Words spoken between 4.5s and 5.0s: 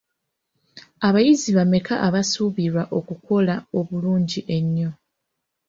ennyo?